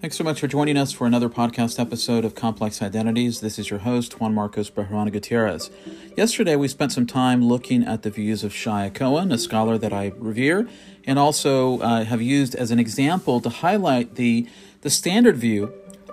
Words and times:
Thanks 0.00 0.16
so 0.16 0.22
much 0.22 0.38
for 0.38 0.46
joining 0.46 0.76
us 0.76 0.92
for 0.92 1.08
another 1.08 1.28
podcast 1.28 1.80
episode 1.80 2.24
of 2.24 2.36
Complex 2.36 2.80
Identities. 2.80 3.40
This 3.40 3.58
is 3.58 3.68
your 3.68 3.80
host, 3.80 4.20
Juan 4.20 4.32
Marcos 4.32 4.70
Bejarano 4.70 5.10
Gutierrez. 5.10 5.72
Yesterday, 6.16 6.54
we 6.54 6.68
spent 6.68 6.92
some 6.92 7.04
time 7.04 7.44
looking 7.44 7.82
at 7.82 8.02
the 8.02 8.10
views 8.10 8.44
of 8.44 8.52
Shaye 8.52 8.94
Cohen, 8.94 9.32
a 9.32 9.38
scholar 9.38 9.76
that 9.76 9.92
I 9.92 10.12
revere, 10.16 10.68
and 11.04 11.18
also 11.18 11.80
uh, 11.80 12.04
have 12.04 12.22
used 12.22 12.54
as 12.54 12.70
an 12.70 12.78
example 12.78 13.40
to 13.40 13.48
highlight 13.48 14.14
the, 14.14 14.46
the 14.82 14.90
standard 14.90 15.36
view 15.36 15.72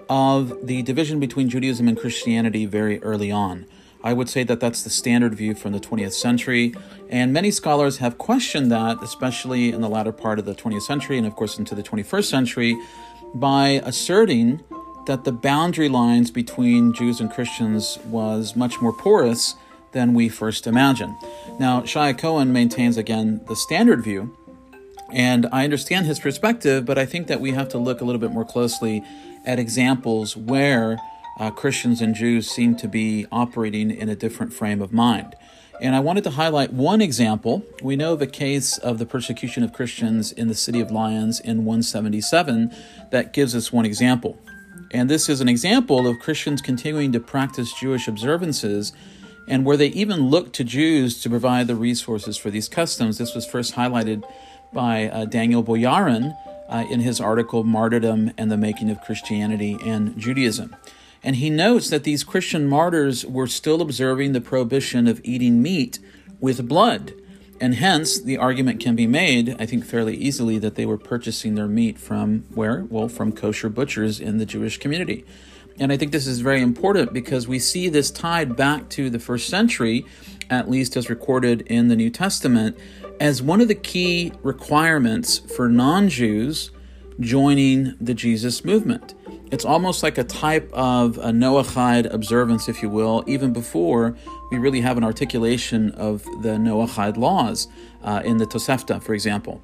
of 0.10 0.66
the 0.66 0.82
division 0.82 1.20
between 1.20 1.48
Judaism 1.48 1.88
and 1.88 1.96
Christianity 1.96 2.66
very 2.66 3.00
early 3.04 3.32
on. 3.32 3.68
I 4.04 4.14
would 4.14 4.30
say 4.30 4.44
that 4.44 4.60
that's 4.60 4.84
the 4.84 4.92
standard 4.92 5.36
view 5.36 5.54
from 5.54 5.74
the 5.74 5.80
20th 5.80 6.14
century, 6.14 6.74
and 7.10 7.34
many 7.34 7.50
scholars 7.52 7.98
have 7.98 8.18
questioned 8.18 8.72
that, 8.72 9.02
especially 9.02 9.72
in 9.72 9.82
the 9.82 9.90
latter 9.90 10.12
part 10.12 10.38
of 10.38 10.46
the 10.46 10.56
20th 10.56 10.84
century 10.84 11.18
and, 11.20 11.26
of 11.26 11.36
course, 11.36 11.58
into 11.60 11.76
the 11.76 11.84
21st 11.84 12.26
century 12.26 12.78
by 13.36 13.82
asserting 13.84 14.64
that 15.06 15.24
the 15.24 15.32
boundary 15.32 15.90
lines 15.90 16.32
between 16.32 16.94
Jews 16.94 17.20
and 17.20 17.32
Christians 17.32 18.00
was 18.06 18.56
much 18.56 18.82
more 18.82 18.94
porous 18.94 19.56
than 19.92 20.14
we 20.14 20.30
first 20.30 20.68
imagine. 20.68 21.16
Now, 21.60 21.82
Shaye 21.82 22.18
Cohen 22.18 22.52
maintains 22.52 22.98
again 22.98 23.42
the 23.48 23.56
standard 23.56 24.04
view, 24.04 24.36
and 25.12 25.48
I 25.52 25.64
understand 25.64 26.06
his 26.06 26.20
perspective, 26.20 26.86
but 26.86 26.98
I 26.98 27.06
think 27.06 27.28
that 27.28 27.40
we 27.40 27.52
have 27.52 27.70
to 27.70 27.78
look 27.78 28.02
a 28.02 28.06
little 28.06 28.20
bit 28.20 28.32
more 28.32 28.46
closely 28.46 29.04
at 29.46 29.60
examples 29.60 30.36
where 30.36 30.98
uh, 31.40 31.52
Christians 31.52 32.02
and 32.02 32.16
Jews 32.16 32.50
seem 32.50 32.76
to 32.78 32.88
be 32.88 33.26
operating 33.32 33.92
in 33.92 34.10
a 34.10 34.16
different 34.16 34.54
frame 34.54 34.82
of 34.82 34.92
mind. 34.92 35.36
And 35.82 35.96
I 35.96 36.00
wanted 36.00 36.24
to 36.24 36.32
highlight 36.32 36.72
one 36.72 37.02
example. 37.02 37.64
We 37.82 37.96
know 37.96 38.16
the 38.16 38.28
case 38.28 38.78
of 38.78 38.98
the 38.98 39.06
persecution 39.06 39.64
of 39.64 39.74
Christians 39.74 40.32
in 40.32 40.48
the 40.48 40.56
city 40.56 40.80
of 40.80 40.90
Lyons 40.90 41.40
in 41.40 41.66
177 41.66 42.74
that 43.12 43.34
gives 43.34 43.56
us 43.56 43.74
one 43.74 43.86
example. 43.86 44.40
And 44.92 45.10
this 45.10 45.28
is 45.28 45.42
an 45.42 45.50
example 45.50 46.08
of 46.08 46.20
Christians 46.20 46.62
continuing 46.62 47.12
to 47.12 47.20
practice 47.20 47.74
Jewish 47.74 48.08
observances 48.08 48.94
and 49.48 49.66
where 49.66 49.78
they 49.78 49.88
even 49.88 50.30
looked 50.30 50.54
to 50.54 50.64
Jews 50.64 51.22
to 51.22 51.30
provide 51.30 51.68
the 51.68 51.76
resources 51.76 52.38
for 52.38 52.50
these 52.50 52.70
customs. 52.70 53.18
This 53.18 53.36
was 53.36 53.46
first 53.46 53.76
highlighted 53.76 54.24
by 54.74 55.10
uh, 55.10 55.26
Daniel 55.26 55.64
Boyarin 55.64 56.36
uh, 56.70 56.86
in 56.90 57.02
his 57.02 57.20
article 57.20 57.64
Martyrdom 57.64 58.32
and 58.38 58.52
the 58.52 58.58
Making 58.58 58.90
of 58.90 59.02
Christianity 59.02 59.78
and 59.84 60.18
Judaism. 60.18 60.76
And 61.26 61.38
he 61.38 61.50
notes 61.50 61.90
that 61.90 62.04
these 62.04 62.24
Christian 62.24 62.68
martyrs 62.68 63.26
were 63.26 63.48
still 63.48 63.82
observing 63.82 64.34
the 64.34 64.42
prohibition 64.42 65.08
of 65.08 65.20
eating 65.24 65.60
meat 65.60 65.98
with 66.40 66.68
blood. 66.68 67.16
And 67.60 67.74
hence, 67.74 68.22
the 68.22 68.38
argument 68.38 68.80
can 68.80 68.96
be 68.96 69.08
made, 69.08 69.56
I 69.60 69.66
think 69.66 69.86
fairly 69.86 70.16
easily, 70.16 70.60
that 70.60 70.76
they 70.76 70.86
were 70.86 71.00
purchasing 71.00 71.56
their 71.56 71.68
meat 71.68 71.98
from 71.98 72.46
where? 72.54 72.86
Well, 72.90 73.08
from 73.08 73.32
kosher 73.32 73.70
butchers 73.70 74.20
in 74.20 74.38
the 74.38 74.46
Jewish 74.46 74.78
community. 74.78 75.26
And 75.80 75.92
I 75.92 75.98
think 75.98 76.12
this 76.12 76.28
is 76.28 76.42
very 76.42 76.62
important 76.62 77.12
because 77.12 77.48
we 77.48 77.58
see 77.58 77.90
this 77.90 78.12
tied 78.12 78.56
back 78.56 78.88
to 78.90 79.10
the 79.10 79.20
first 79.20 79.50
century, 79.50 80.06
at 80.52 80.70
least 80.70 80.96
as 80.96 81.10
recorded 81.10 81.62
in 81.62 81.88
the 81.88 81.96
New 81.96 82.12
Testament, 82.12 82.78
as 83.20 83.42
one 83.42 83.62
of 83.62 83.68
the 83.68 83.74
key 83.74 84.32
requirements 84.44 85.40
for 85.40 85.70
non 85.70 86.08
Jews 86.08 86.70
joining 87.20 87.96
the 88.00 88.14
Jesus 88.14 88.64
movement. 88.64 89.16
It's 89.52 89.66
almost 89.66 90.02
like 90.02 90.18
a 90.18 90.24
type 90.24 90.70
of 90.74 91.18
a 91.20 91.32
Noahide 91.32 92.12
observance, 92.12 92.68
if 92.68 92.82
you 92.82 92.90
will, 92.90 93.24
even 93.28 93.54
before 93.54 94.16
we 94.52 94.58
really 94.58 94.82
have 94.82 94.98
an 94.98 95.04
articulation 95.04 95.92
of 95.92 96.24
the 96.42 96.58
Noahide 96.58 97.18
laws 97.18 97.68
uh, 98.04 98.22
in 98.26 98.38
the 98.38 98.46
Tosefta, 98.46 99.02
for 99.02 99.14
example. 99.14 99.62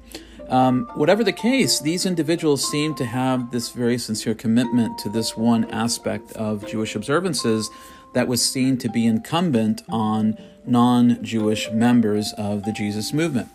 Um, 0.48 0.88
whatever 0.94 1.24
the 1.24 1.32
case, 1.32 1.80
these 1.80 2.04
individuals 2.06 2.68
seem 2.68 2.94
to 2.96 3.06
have 3.06 3.50
this 3.50 3.70
very 3.70 3.98
sincere 3.98 4.34
commitment 4.34 4.98
to 4.98 5.08
this 5.08 5.36
one 5.36 5.64
aspect 5.70 6.32
of 6.32 6.66
Jewish 6.66 6.94
observances 6.94 7.70
that 8.14 8.28
was 8.28 8.44
seen 8.44 8.76
to 8.78 8.88
be 8.88 9.06
incumbent 9.06 9.82
on 9.88 10.36
non 10.66 11.22
Jewish 11.24 11.70
members 11.70 12.32
of 12.36 12.64
the 12.64 12.72
Jesus 12.72 13.12
movement. 13.12 13.48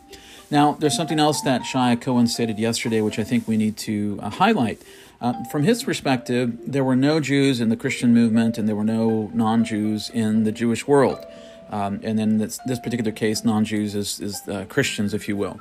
Now, 0.50 0.73
there's 0.73 0.96
something 0.96 1.19
else 1.19 1.41
that 1.41 1.62
Shaye 1.62 2.00
Cohen 2.00 2.28
stated 2.28 2.57
yesterday, 2.57 3.02
which 3.02 3.19
I 3.19 3.23
think 3.23 3.47
we 3.47 3.57
need 3.57 3.78
to 3.78 4.18
uh, 4.22 4.29
highlight. 4.29 4.81
Uh, 5.19 5.44
from 5.45 5.63
his 5.63 5.83
perspective, 5.83 6.57
there 6.66 6.83
were 6.83 6.95
no 6.95 7.19
Jews 7.19 7.59
in 7.59 7.69
the 7.69 7.78
Christian 7.78 8.13
movement 8.13 8.57
and 8.57 8.67
there 8.67 8.75
were 8.75 8.83
no 8.83 9.31
non 9.33 9.66
Jews 9.66 10.09
in 10.13 10.44
the 10.44 10.51
Jewish 10.51 10.88
world. 10.88 11.25
Um, 11.69 12.00
and 12.03 12.19
in 12.19 12.38
this, 12.38 12.59
this, 12.66 12.79
particular 12.79 13.11
case, 13.11 13.44
non 13.44 13.66
Jews 13.66 13.95
is, 13.95 14.19
is 14.19 14.47
uh, 14.47 14.66
Christians, 14.69 15.13
if 15.13 15.28
you 15.28 15.35
will. 15.35 15.59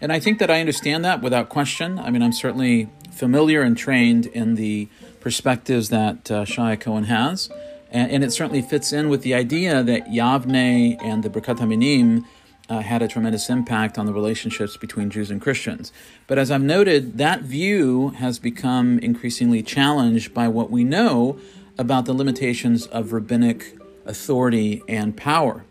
And 0.00 0.12
I 0.12 0.20
think 0.20 0.38
that 0.38 0.50
I 0.50 0.60
understand 0.60 1.04
that 1.04 1.22
without 1.22 1.48
question. 1.48 1.98
I 1.98 2.10
mean, 2.10 2.22
I'm 2.22 2.32
certainly 2.32 2.88
familiar 3.10 3.62
and 3.62 3.76
trained 3.76 4.26
in 4.26 4.54
the 4.54 4.88
perspectives 5.20 5.88
that 5.88 6.30
uh, 6.30 6.44
Shaye 6.44 6.78
Cohen 6.78 7.04
has. 7.04 7.50
And, 7.90 8.12
and, 8.12 8.22
it 8.22 8.32
certainly 8.32 8.60
fits 8.62 8.92
in 8.92 9.08
with 9.08 9.22
the 9.22 9.34
idea 9.34 9.82
that 9.82 10.08
Yavne 10.08 11.02
and 11.02 11.22
the 11.22 11.30
Birkat 11.30 11.56
HaMinim 11.56 12.24
uh, 12.68 12.80
had 12.80 13.02
a 13.02 13.08
tremendous 13.08 13.48
impact 13.48 13.98
on 13.98 14.06
the 14.06 14.12
relationships 14.12 14.76
between 14.76 15.10
Jews 15.10 15.30
and 15.30 15.40
Christians. 15.40 15.92
But 16.26 16.38
as 16.38 16.50
I've 16.50 16.62
noted, 16.62 17.18
that 17.18 17.42
view 17.42 18.10
has 18.10 18.38
become 18.38 18.98
increasingly 18.98 19.62
challenged 19.62 20.34
by 20.34 20.48
what 20.48 20.70
we 20.70 20.84
know 20.84 21.38
about 21.78 22.04
the 22.04 22.12
limitations 22.12 22.86
of 22.86 23.12
rabbinic 23.12 23.76
authority 24.04 24.82
and 24.88 25.16
power. 25.16 25.64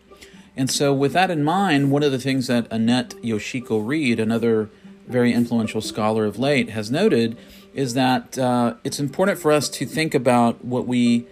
And 0.56 0.68
so, 0.70 0.92
with 0.92 1.12
that 1.12 1.30
in 1.30 1.44
mind, 1.44 1.92
one 1.92 2.02
of 2.02 2.10
the 2.10 2.18
things 2.18 2.48
that 2.48 2.66
Annette 2.70 3.10
Yoshiko 3.22 3.86
Reed, 3.86 4.18
another 4.18 4.68
very 5.06 5.32
influential 5.32 5.80
scholar 5.80 6.24
of 6.24 6.38
late, 6.38 6.70
has 6.70 6.90
noted 6.90 7.38
is 7.74 7.94
that 7.94 8.36
uh, 8.38 8.74
it's 8.82 8.98
important 8.98 9.38
for 9.38 9.52
us 9.52 9.68
to 9.68 9.86
think 9.86 10.14
about 10.14 10.64
what 10.64 10.86
we 10.86 11.26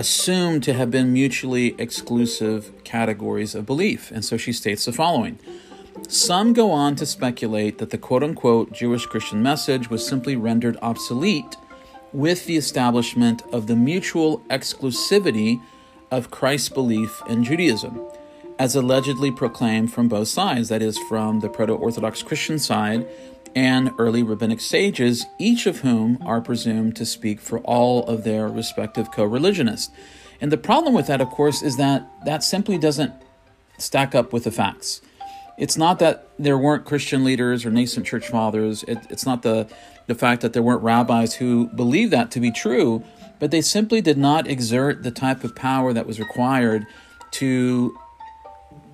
assumed 0.00 0.62
to 0.62 0.72
have 0.72 0.90
been 0.90 1.12
mutually 1.12 1.74
exclusive 1.76 2.72
categories 2.84 3.54
of 3.54 3.66
belief. 3.66 4.10
And 4.10 4.24
so 4.24 4.38
she 4.38 4.50
states 4.50 4.86
the 4.86 4.92
following 4.92 5.38
Some 6.08 6.54
go 6.54 6.70
on 6.70 6.96
to 6.96 7.04
speculate 7.04 7.76
that 7.76 7.90
the 7.90 7.98
quote 7.98 8.22
unquote 8.22 8.72
Jewish 8.72 9.04
Christian 9.04 9.42
message 9.42 9.90
was 9.90 10.08
simply 10.08 10.36
rendered 10.36 10.78
obsolete 10.80 11.54
with 12.14 12.46
the 12.46 12.56
establishment 12.56 13.42
of 13.52 13.66
the 13.66 13.76
mutual 13.76 14.38
exclusivity 14.48 15.60
of 16.10 16.30
Christ's 16.30 16.70
belief 16.70 17.22
in 17.28 17.44
Judaism, 17.44 18.00
as 18.58 18.74
allegedly 18.74 19.30
proclaimed 19.30 19.92
from 19.92 20.08
both 20.08 20.28
sides, 20.28 20.70
that 20.70 20.80
is, 20.80 20.98
from 21.10 21.40
the 21.40 21.50
proto 21.50 21.74
Orthodox 21.74 22.22
Christian 22.22 22.58
side 22.58 23.06
and 23.54 23.92
early 23.98 24.22
rabbinic 24.22 24.60
sages, 24.60 25.26
each 25.38 25.66
of 25.66 25.80
whom 25.80 26.18
are 26.24 26.40
presumed 26.40 26.96
to 26.96 27.06
speak 27.06 27.40
for 27.40 27.58
all 27.60 28.04
of 28.06 28.24
their 28.24 28.48
respective 28.48 29.10
co 29.10 29.24
religionists. 29.24 29.90
And 30.40 30.50
the 30.50 30.56
problem 30.56 30.94
with 30.94 31.06
that, 31.08 31.20
of 31.20 31.28
course, 31.30 31.62
is 31.62 31.76
that 31.76 32.08
that 32.24 32.42
simply 32.42 32.78
doesn't 32.78 33.12
stack 33.78 34.14
up 34.14 34.32
with 34.32 34.44
the 34.44 34.50
facts. 34.50 35.02
It's 35.58 35.76
not 35.76 35.98
that 35.98 36.28
there 36.38 36.56
weren't 36.56 36.86
Christian 36.86 37.22
leaders 37.22 37.66
or 37.66 37.70
nascent 37.70 38.06
church 38.06 38.28
fathers. 38.28 38.82
It, 38.84 38.98
it's 39.10 39.26
not 39.26 39.42
the, 39.42 39.68
the 40.06 40.14
fact 40.14 40.40
that 40.40 40.54
there 40.54 40.62
weren't 40.62 40.82
rabbis 40.82 41.34
who 41.34 41.68
believed 41.68 42.12
that 42.12 42.30
to 42.30 42.40
be 42.40 42.50
true, 42.50 43.04
but 43.38 43.50
they 43.50 43.60
simply 43.60 44.00
did 44.00 44.16
not 44.16 44.46
exert 44.46 45.02
the 45.02 45.10
type 45.10 45.44
of 45.44 45.54
power 45.54 45.92
that 45.92 46.06
was 46.06 46.18
required 46.18 46.86
to 47.32 47.96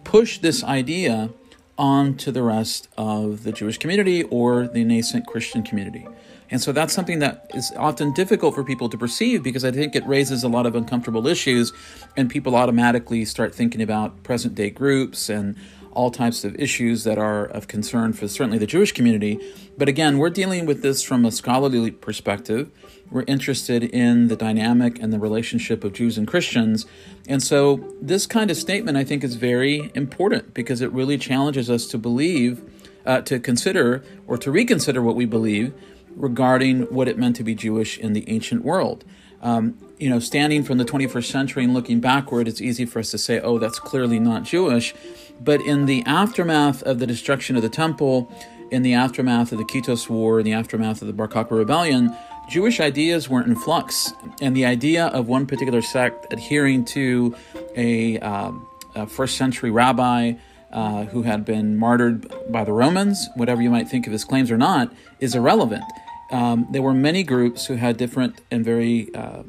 push 0.02 0.38
this 0.38 0.64
idea 0.64 1.30
on 1.78 2.16
to 2.16 2.32
the 2.32 2.42
rest 2.42 2.88
of 2.97 3.42
the 3.42 3.53
Jewish 3.53 3.78
community 3.78 4.22
or 4.25 4.66
the 4.66 4.84
nascent 4.84 5.26
Christian 5.26 5.62
community. 5.62 6.06
And 6.50 6.60
so 6.60 6.72
that's 6.72 6.94
something 6.94 7.19
that 7.19 7.50
is 7.54 7.72
often 7.76 8.12
difficult 8.12 8.54
for 8.54 8.62
people 8.62 8.88
to 8.88 8.97
perceive 8.97 9.42
because 9.42 9.64
I 9.64 9.72
think 9.72 9.97
it 9.97 10.06
raises 10.06 10.44
a 10.44 10.48
lot 10.48 10.65
of 10.65 10.75
uncomfortable 10.75 11.26
issues, 11.26 11.72
and 12.16 12.31
people 12.31 12.54
automatically 12.54 13.25
start 13.25 13.54
thinking 13.54 13.82
about 13.82 14.22
present 14.22 14.54
day 14.54 14.70
groups 14.70 15.28
and 15.28 15.56
all 15.96 16.10
types 16.10 16.44
of 16.44 16.54
issues 16.56 17.04
that 17.04 17.16
are 17.16 17.46
of 17.46 17.68
concern 17.68 18.12
for 18.12 18.28
certainly 18.28 18.58
the 18.58 18.66
Jewish 18.66 18.92
community. 18.92 19.41
But 19.78 19.88
again, 19.88 20.18
we're 20.18 20.30
dealing 20.30 20.66
with 20.66 20.82
this 20.82 21.03
from 21.03 21.24
a 21.24 21.32
scholarly 21.32 21.91
perspective. 21.91 22.71
We're 23.10 23.24
interested 23.26 23.82
in 23.82 24.28
the 24.28 24.36
dynamic 24.36 25.00
and 25.00 25.12
the 25.12 25.18
relationship 25.18 25.84
of 25.84 25.94
Jews 25.94 26.18
and 26.18 26.28
Christians. 26.28 26.84
And 27.26 27.42
so, 27.42 27.94
this 28.00 28.26
kind 28.26 28.50
of 28.50 28.56
statement 28.56 28.98
I 28.98 29.04
think 29.04 29.24
is 29.24 29.36
very 29.36 29.91
important 29.94 30.53
because 30.53 30.82
it 30.82 30.92
really 30.92 31.16
challenges 31.16 31.71
us 31.71 31.86
to 31.86 31.98
believe, 31.98 32.62
uh, 33.06 33.22
to 33.22 33.41
consider, 33.41 34.04
or 34.26 34.36
to 34.38 34.50
reconsider 34.50 35.00
what 35.03 35.16
we 35.16 35.24
believe 35.24 35.72
regarding 36.15 36.82
what 36.82 37.09
it 37.09 37.16
meant 37.16 37.36
to 37.36 37.44
be 37.44 37.54
Jewish 37.54 37.98
in 37.98 38.12
the 38.12 38.28
ancient 38.28 38.65
world. 38.65 39.04
Um, 39.42 39.78
you 39.98 40.10
know, 40.10 40.18
standing 40.18 40.62
from 40.62 40.78
the 40.78 40.84
21st 40.84 41.30
century 41.30 41.65
and 41.65 41.74
looking 41.74 42.00
backward, 42.00 42.48
it's 42.48 42.60
easy 42.60 42.84
for 42.84 42.98
us 42.98 43.10
to 43.12 43.18
say, 43.18 43.41
oh, 43.41 43.59
that's 43.59 43.78
clearly 43.78 44.18
not 44.18 44.44
Jewish. 44.44 44.94
But 45.41 45.60
in 45.60 45.86
the 45.86 46.03
aftermath 46.06 46.83
of 46.83 46.98
the 46.98 47.06
destruction 47.06 47.56
of 47.56 47.62
the 47.62 47.68
temple, 47.68 48.30
in 48.71 48.83
the 48.83 48.94
aftermath 48.94 49.53
of 49.53 49.59
the 49.59 49.65
Kitos 49.65 50.09
War, 50.09 50.41
in 50.41 50.44
the 50.44 50.53
aftermath 50.53 51.00
of 51.00 51.06
the 51.06 51.12
Bar 51.12 51.28
Kokhba 51.28 51.53
rebellion, 51.53 52.16
Jewish 52.48 52.80
ideas 52.80 53.28
weren't 53.28 53.47
in 53.47 53.56
flux. 53.56 54.12
And 54.41 54.56
the 54.56 54.66
idea 54.66 55.06
of 55.06 55.28
one 55.28 55.47
particular 55.47 55.83
sect 55.83 56.33
adhering 56.33 56.84
to 56.86 57.34
a, 57.77 58.18
um, 58.21 58.66
a 58.94 59.06
first 59.06 59.36
century 59.36 59.71
rabbi 59.71 60.34
uh, 60.72 61.04
who 61.04 61.22
had 61.22 61.44
been 61.44 61.77
martyred 61.77 62.27
by 62.50 62.65
the 62.65 62.72
Romans, 62.72 63.28
whatever 63.36 63.62
you 63.62 63.71
might 63.71 63.88
think 63.88 64.06
of 64.06 64.12
his 64.12 64.24
claims 64.24 64.50
or 64.50 64.59
not, 64.59 64.92
is 65.21 65.34
irrelevant. 65.34 65.84
um, 66.30 66.66
there 66.71 66.83
were 66.83 66.94
many 66.94 67.22
groups 67.22 67.66
who 67.66 67.74
had 67.74 67.97
different 67.97 68.41
and 68.50 68.65
very 68.65 69.15
uh, 69.15 69.42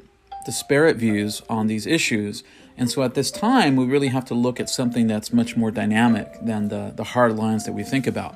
disparate 0.45 0.97
views 0.97 1.41
on 1.49 1.67
these 1.67 1.85
issues. 1.87 2.43
And 2.77 2.89
so 2.89 3.01
at 3.03 3.15
this 3.15 3.31
time, 3.31 3.75
we 3.75 3.85
really 3.85 4.09
have 4.09 4.25
to 4.25 4.33
look 4.33 4.59
at 4.59 4.69
something 4.69 5.07
that's 5.07 5.33
much 5.33 5.57
more 5.57 5.71
dynamic 5.71 6.31
than 6.41 6.69
the, 6.69 6.93
the 6.95 7.03
hard 7.03 7.35
lines 7.35 7.65
that 7.65 7.73
we 7.73 7.83
think 7.83 8.05
about. 8.05 8.35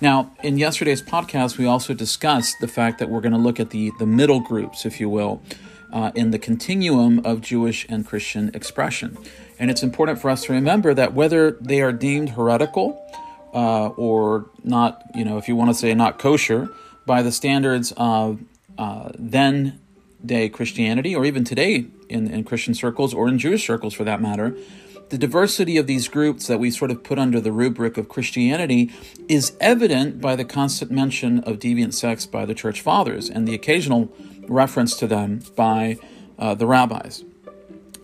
Now, 0.00 0.32
in 0.42 0.58
yesterday's 0.58 1.02
podcast, 1.02 1.58
we 1.58 1.66
also 1.66 1.94
discussed 1.94 2.56
the 2.60 2.68
fact 2.68 2.98
that 2.98 3.08
we're 3.08 3.20
going 3.20 3.32
to 3.32 3.38
look 3.38 3.60
at 3.60 3.70
the, 3.70 3.92
the 3.98 4.06
middle 4.06 4.40
groups, 4.40 4.84
if 4.84 5.00
you 5.00 5.08
will, 5.08 5.42
uh, 5.92 6.10
in 6.14 6.30
the 6.30 6.38
continuum 6.38 7.20
of 7.24 7.40
Jewish 7.40 7.86
and 7.88 8.06
Christian 8.06 8.50
expression. 8.54 9.16
And 9.58 9.70
it's 9.70 9.82
important 9.82 10.20
for 10.20 10.30
us 10.30 10.44
to 10.44 10.52
remember 10.52 10.94
that 10.94 11.14
whether 11.14 11.52
they 11.52 11.80
are 11.80 11.92
deemed 11.92 12.30
heretical 12.30 13.00
uh, 13.54 13.88
or 13.90 14.46
not, 14.64 15.02
you 15.14 15.24
know, 15.24 15.38
if 15.38 15.46
you 15.46 15.54
want 15.54 15.70
to 15.70 15.74
say 15.74 15.94
not 15.94 16.18
kosher, 16.18 16.68
by 17.06 17.22
the 17.22 17.30
standards 17.30 17.92
of 17.96 18.40
uh, 18.78 19.10
then 19.16 19.78
day 20.24 20.48
Christianity, 20.48 21.14
or 21.14 21.24
even 21.24 21.44
today 21.44 21.86
in, 22.08 22.30
in 22.30 22.44
Christian 22.44 22.74
circles 22.74 23.14
or 23.14 23.28
in 23.28 23.38
Jewish 23.38 23.66
circles 23.66 23.94
for 23.94 24.04
that 24.04 24.20
matter, 24.20 24.56
the 25.10 25.18
diversity 25.18 25.76
of 25.76 25.86
these 25.86 26.08
groups 26.08 26.46
that 26.46 26.58
we 26.58 26.70
sort 26.70 26.90
of 26.90 27.04
put 27.04 27.18
under 27.18 27.40
the 27.40 27.52
rubric 27.52 27.98
of 27.98 28.08
Christianity 28.08 28.90
is 29.28 29.56
evident 29.60 30.20
by 30.20 30.34
the 30.34 30.44
constant 30.44 30.90
mention 30.90 31.40
of 31.40 31.58
deviant 31.58 31.94
sects 31.94 32.26
by 32.26 32.44
the 32.44 32.54
church 32.54 32.80
fathers 32.80 33.28
and 33.28 33.46
the 33.46 33.54
occasional 33.54 34.12
reference 34.48 34.96
to 34.96 35.06
them 35.06 35.42
by 35.56 35.98
uh, 36.38 36.54
the 36.54 36.66
rabbis. 36.66 37.22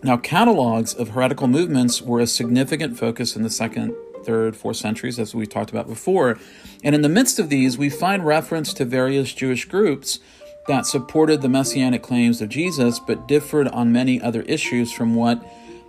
Now, 0.03 0.17
catalogs 0.17 0.93
of 0.93 1.09
heretical 1.09 1.47
movements 1.47 2.01
were 2.01 2.19
a 2.19 2.27
significant 2.27 2.97
focus 2.97 3.35
in 3.35 3.43
the 3.43 3.49
second, 3.49 3.93
third, 4.23 4.55
fourth 4.55 4.77
centuries, 4.77 5.19
as 5.19 5.35
we 5.35 5.45
talked 5.45 5.69
about 5.69 5.87
before. 5.87 6.39
And 6.83 6.95
in 6.95 7.01
the 7.01 7.09
midst 7.09 7.39
of 7.39 7.49
these, 7.49 7.77
we 7.77 7.89
find 7.89 8.25
reference 8.25 8.73
to 8.75 8.85
various 8.85 9.33
Jewish 9.33 9.65
groups 9.65 10.19
that 10.67 10.85
supported 10.85 11.41
the 11.41 11.49
messianic 11.49 12.03
claims 12.03 12.41
of 12.41 12.49
Jesus 12.49 12.99
but 12.99 13.27
differed 13.27 13.67
on 13.69 13.91
many 13.91 14.21
other 14.21 14.41
issues 14.43 14.91
from 14.91 15.15
what 15.15 15.43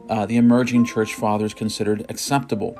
uh, 0.08 0.26
the 0.26 0.36
emerging 0.36 0.84
church 0.84 1.14
fathers 1.14 1.54
considered 1.54 2.04
acceptable. 2.08 2.76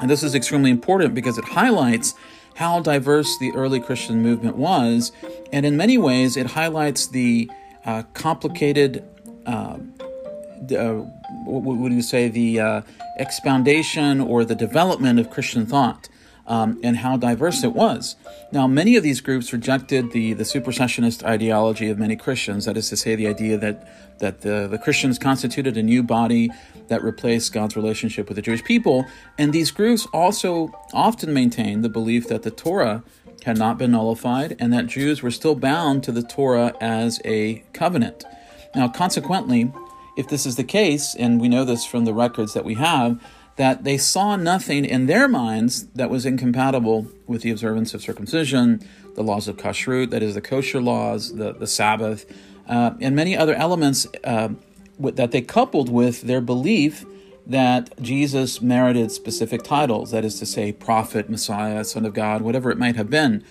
And 0.00 0.10
this 0.10 0.22
is 0.22 0.34
extremely 0.34 0.70
important 0.70 1.14
because 1.14 1.38
it 1.38 1.44
highlights 1.44 2.14
how 2.54 2.80
diverse 2.80 3.38
the 3.38 3.52
early 3.52 3.80
Christian 3.80 4.22
movement 4.22 4.56
was, 4.56 5.12
and 5.52 5.64
in 5.64 5.76
many 5.76 5.98
ways, 5.98 6.36
it 6.36 6.46
highlights 6.46 7.06
the 7.06 7.50
uh, 7.84 8.02
complicated 8.14 9.04
uh, 9.46 9.78
uh, 10.72 11.04
what 11.44 11.76
would 11.76 11.92
you 11.92 12.02
say, 12.02 12.28
the 12.28 12.60
uh, 12.60 12.82
expoundation 13.18 14.20
or 14.20 14.44
the 14.44 14.54
development 14.54 15.18
of 15.18 15.30
Christian 15.30 15.66
thought. 15.66 16.08
Um, 16.50 16.80
and 16.82 16.96
how 16.96 17.16
diverse 17.16 17.62
it 17.62 17.74
was. 17.74 18.16
Now, 18.50 18.66
many 18.66 18.96
of 18.96 19.04
these 19.04 19.20
groups 19.20 19.52
rejected 19.52 20.10
the, 20.10 20.32
the 20.32 20.42
supersessionist 20.42 21.22
ideology 21.22 21.88
of 21.90 21.96
many 21.96 22.16
Christians, 22.16 22.64
that 22.64 22.76
is 22.76 22.88
to 22.88 22.96
say, 22.96 23.14
the 23.14 23.28
idea 23.28 23.56
that, 23.56 23.86
that 24.18 24.40
the, 24.40 24.66
the 24.68 24.76
Christians 24.76 25.16
constituted 25.16 25.76
a 25.76 25.82
new 25.84 26.02
body 26.02 26.50
that 26.88 27.04
replaced 27.04 27.52
God's 27.52 27.76
relationship 27.76 28.26
with 28.28 28.34
the 28.34 28.42
Jewish 28.42 28.64
people. 28.64 29.06
And 29.38 29.52
these 29.52 29.70
groups 29.70 30.08
also 30.12 30.72
often 30.92 31.32
maintained 31.32 31.84
the 31.84 31.88
belief 31.88 32.26
that 32.26 32.42
the 32.42 32.50
Torah 32.50 33.04
had 33.44 33.56
not 33.56 33.78
been 33.78 33.92
nullified 33.92 34.56
and 34.58 34.72
that 34.72 34.88
Jews 34.88 35.22
were 35.22 35.30
still 35.30 35.54
bound 35.54 36.02
to 36.02 36.10
the 36.10 36.24
Torah 36.24 36.74
as 36.80 37.20
a 37.24 37.62
covenant. 37.72 38.24
Now, 38.74 38.88
consequently, 38.88 39.72
if 40.16 40.26
this 40.28 40.44
is 40.46 40.56
the 40.56 40.64
case, 40.64 41.14
and 41.14 41.40
we 41.40 41.48
know 41.48 41.64
this 41.64 41.86
from 41.86 42.06
the 42.06 42.12
records 42.12 42.54
that 42.54 42.64
we 42.64 42.74
have, 42.74 43.22
that 43.56 43.84
they 43.84 43.98
saw 43.98 44.36
nothing 44.36 44.84
in 44.84 45.06
their 45.06 45.28
minds 45.28 45.86
that 45.88 46.10
was 46.10 46.24
incompatible 46.24 47.06
with 47.26 47.42
the 47.42 47.50
observance 47.50 47.94
of 47.94 48.02
circumcision, 48.02 48.80
the 49.14 49.22
laws 49.22 49.48
of 49.48 49.56
kashrut, 49.56 50.10
that 50.10 50.22
is, 50.22 50.34
the 50.34 50.40
kosher 50.40 50.80
laws, 50.80 51.34
the, 51.36 51.52
the 51.52 51.66
Sabbath, 51.66 52.24
uh, 52.68 52.92
and 53.00 53.14
many 53.14 53.36
other 53.36 53.54
elements 53.54 54.06
uh, 54.24 54.48
that 54.98 55.32
they 55.32 55.40
coupled 55.40 55.90
with 55.90 56.22
their 56.22 56.40
belief 56.40 57.04
that 57.46 58.00
Jesus 58.00 58.62
merited 58.62 59.10
specific 59.10 59.62
titles, 59.62 60.12
that 60.12 60.24
is 60.24 60.38
to 60.38 60.46
say, 60.46 60.72
prophet, 60.72 61.28
Messiah, 61.28 61.84
Son 61.84 62.06
of 62.06 62.14
God, 62.14 62.42
whatever 62.42 62.70
it 62.70 62.78
might 62.78 62.96
have 62.96 63.10
been. 63.10 63.42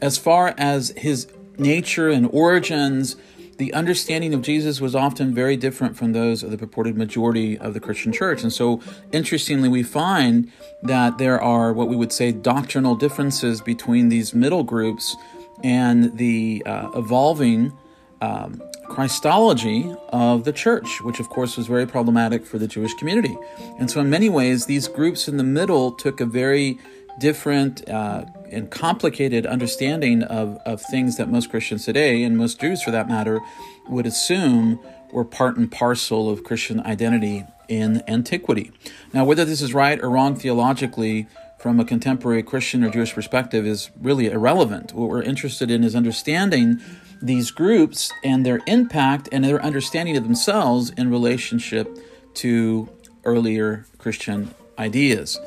As 0.00 0.18
far 0.18 0.54
as 0.58 0.90
his 0.96 1.26
nature 1.56 2.10
and 2.10 2.28
origins, 2.32 3.16
the 3.58 3.72
understanding 3.72 4.34
of 4.34 4.42
Jesus 4.42 4.80
was 4.80 4.94
often 4.94 5.34
very 5.34 5.56
different 5.56 5.96
from 5.96 6.12
those 6.12 6.42
of 6.42 6.50
the 6.50 6.58
purported 6.58 6.96
majority 6.96 7.58
of 7.58 7.74
the 7.74 7.80
Christian 7.80 8.12
church. 8.12 8.42
And 8.42 8.52
so, 8.52 8.80
interestingly, 9.12 9.68
we 9.68 9.82
find 9.82 10.50
that 10.82 11.18
there 11.18 11.40
are 11.40 11.72
what 11.72 11.88
we 11.88 11.96
would 11.96 12.12
say 12.12 12.32
doctrinal 12.32 12.94
differences 12.94 13.60
between 13.60 14.08
these 14.08 14.34
middle 14.34 14.62
groups 14.62 15.16
and 15.64 16.16
the 16.18 16.62
uh, 16.66 16.90
evolving 16.94 17.72
um, 18.20 18.62
Christology 18.88 19.92
of 20.10 20.44
the 20.44 20.52
church, 20.52 21.00
which 21.02 21.18
of 21.18 21.28
course 21.28 21.56
was 21.56 21.66
very 21.66 21.86
problematic 21.86 22.44
for 22.44 22.58
the 22.58 22.68
Jewish 22.68 22.94
community. 22.94 23.36
And 23.78 23.90
so, 23.90 24.00
in 24.00 24.10
many 24.10 24.28
ways, 24.28 24.66
these 24.66 24.86
groups 24.86 25.28
in 25.28 25.38
the 25.38 25.44
middle 25.44 25.92
took 25.92 26.20
a 26.20 26.26
very 26.26 26.78
different 27.18 27.88
uh, 27.88 28.26
and 28.50 28.70
complicated 28.70 29.46
understanding 29.46 30.22
of, 30.22 30.58
of 30.66 30.80
things 30.80 31.16
that 31.16 31.28
most 31.28 31.50
Christians 31.50 31.84
today, 31.84 32.22
and 32.22 32.36
most 32.36 32.60
Jews 32.60 32.82
for 32.82 32.90
that 32.90 33.08
matter, 33.08 33.40
would 33.88 34.06
assume 34.06 34.80
were 35.12 35.24
part 35.24 35.56
and 35.56 35.70
parcel 35.70 36.28
of 36.28 36.44
Christian 36.44 36.80
identity 36.80 37.44
in 37.68 38.02
antiquity. 38.08 38.72
Now, 39.12 39.24
whether 39.24 39.44
this 39.44 39.62
is 39.62 39.74
right 39.74 40.00
or 40.00 40.10
wrong 40.10 40.36
theologically 40.36 41.26
from 41.58 41.80
a 41.80 41.84
contemporary 41.84 42.42
Christian 42.42 42.84
or 42.84 42.90
Jewish 42.90 43.14
perspective 43.14 43.66
is 43.66 43.90
really 44.00 44.26
irrelevant. 44.26 44.92
What 44.92 45.08
we're 45.08 45.22
interested 45.22 45.70
in 45.70 45.84
is 45.84 45.96
understanding 45.96 46.80
these 47.22 47.50
groups 47.50 48.12
and 48.22 48.44
their 48.44 48.60
impact 48.66 49.28
and 49.32 49.44
their 49.44 49.62
understanding 49.62 50.16
of 50.16 50.22
themselves 50.22 50.90
in 50.90 51.10
relationship 51.10 51.98
to 52.34 52.88
earlier 53.24 53.86
Christian 53.98 54.54
ideas. 54.78 55.40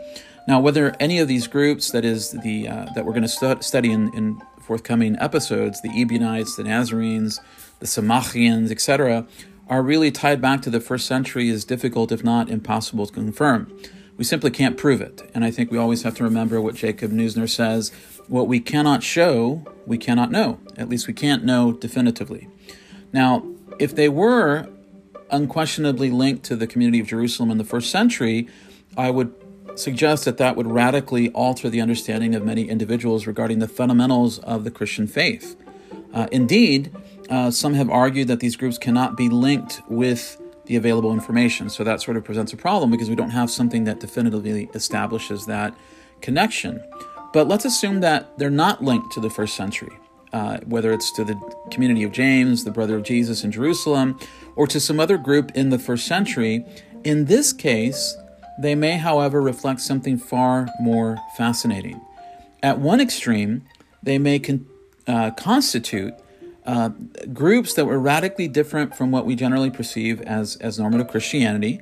Now, 0.49 0.59
whether 0.59 0.95
any 0.99 1.19
of 1.19 1.27
these 1.27 1.45
groups, 1.45 1.91
that 1.91 2.03
is 2.03 2.31
the 2.31 2.67
uh, 2.67 2.85
that 2.95 3.05
we're 3.05 3.11
going 3.11 3.21
to 3.21 3.27
stu- 3.27 3.61
study 3.61 3.91
in, 3.91 4.11
in 4.15 4.41
forthcoming 4.59 5.15
episodes, 5.19 5.79
the 5.83 5.89
Ebionites, 5.89 6.55
the 6.55 6.63
Nazarenes, 6.63 7.39
the 7.77 7.85
Symmachians, 7.85 8.71
etc., 8.71 9.27
are 9.67 9.83
really 9.83 10.09
tied 10.09 10.41
back 10.41 10.63
to 10.63 10.71
the 10.71 10.79
first 10.79 11.05
century 11.05 11.49
is 11.49 11.65
difficult, 11.65 12.11
if 12.11 12.23
not 12.23 12.49
impossible, 12.49 13.05
to 13.05 13.13
confirm. 13.13 13.71
We 14.17 14.23
simply 14.23 14.49
can't 14.49 14.75
prove 14.75 15.01
it. 15.01 15.21
And 15.35 15.45
I 15.45 15.51
think 15.51 15.69
we 15.69 15.77
always 15.77 16.01
have 16.01 16.15
to 16.15 16.23
remember 16.23 16.59
what 16.59 16.73
Jacob 16.73 17.11
Neusner 17.11 17.47
says 17.47 17.91
what 18.27 18.47
we 18.47 18.59
cannot 18.59 19.03
show, 19.03 19.63
we 19.85 19.99
cannot 19.99 20.31
know. 20.31 20.59
At 20.77 20.89
least 20.89 21.06
we 21.06 21.13
can't 21.13 21.44
know 21.44 21.73
definitively. 21.73 22.47
Now, 23.13 23.45
if 23.77 23.94
they 23.94 24.09
were 24.09 24.68
unquestionably 25.29 26.09
linked 26.09 26.44
to 26.45 26.56
the 26.56 26.65
community 26.65 26.99
of 26.99 27.06
Jerusalem 27.06 27.51
in 27.51 27.59
the 27.59 27.63
first 27.63 27.91
century, 27.91 28.47
I 28.97 29.11
would 29.11 29.31
suggests 29.76 30.26
that 30.26 30.38
that 30.38 30.56
would 30.56 30.68
radically 30.68 31.30
alter 31.30 31.69
the 31.69 31.81
understanding 31.81 32.35
of 32.35 32.44
many 32.44 32.69
individuals 32.69 33.28
regarding 33.28 33.59
the 33.59 33.68
fundamentals 33.68 34.40
of 34.40 34.64
the 34.64 34.71
Christian 34.71 35.07
faith. 35.07 35.56
Uh, 36.14 36.28
indeed, 36.31 36.92
uh, 37.30 37.52
some 37.52 37.73
have 37.76 37.90
argued 37.90 38.28
that 38.28 38.40
these 38.40 38.56
groups 38.56 38.78
cannot 38.78 39.16
be 39.16 39.30
linked 39.30 39.81
with 39.88 40.42
the 40.66 40.76
available 40.76 41.11
information. 41.11 41.69
So 41.69 41.83
that 41.83 42.02
sort 42.02 42.18
of 42.18 42.23
presents 42.23 42.54
a 42.54 42.57
problem 42.57 42.92
because 42.92 43.09
we 43.09 43.16
don't 43.16 43.31
have 43.31 43.49
something 43.49 43.83
that 43.85 43.99
definitively 43.99 44.69
establishes 44.73 45.45
that 45.47 45.73
connection. 46.21 46.81
But 47.33 47.47
let's 47.47 47.66
assume 47.66 48.02
that 48.02 48.38
they're 48.38 48.49
not 48.49 48.83
linked 48.83 49.11
to 49.14 49.19
the 49.19 49.30
first 49.30 49.56
century, 49.56 49.97
uh, 50.33 50.59
whether 50.66 50.92
it's 50.92 51.11
to 51.14 51.23
the 51.23 51.35
community 51.71 52.04
of 52.04 52.11
James, 52.11 52.64
the 52.64 52.71
brother 52.71 52.95
of 52.97 53.04
Jesus 53.04 53.44
in 53.44 53.52
Jerusalem, 53.52 54.19
or 54.56 54.68
to 54.68 54.80
some 54.80 54.99
other 54.99 55.18
group 55.18 55.52
in 55.56 55.69
the 55.69 55.80
first 55.80 56.07
century. 56.07 56.66
In 57.04 57.26
this 57.26 57.54
case, 57.54 58.16
they 58.61 58.75
may, 58.75 58.97
however, 58.97 59.42
reflect 59.42 59.81
something 59.81 60.18
far 60.18 60.68
more 60.81 61.18
fascinating. 61.37 62.01
At 62.61 62.80
one 62.80 62.99
extreme, 62.99 63.63
they 64.04 64.18
may 64.18 64.39
con- 64.39 64.66
uh, 65.07 65.31
constitute 65.31 66.13
uh, 66.66 66.89
groups 67.33 67.73
that 67.73 67.85
were 67.85 67.99
radically 67.99 68.47
different 68.47 68.95
from 68.95 69.11
what 69.11 69.25
we 69.25 69.35
generally 69.35 69.71
perceive 69.71 70.21
as, 70.21 70.56
as 70.57 70.78
normative 70.78 71.07
Christianity. 71.07 71.80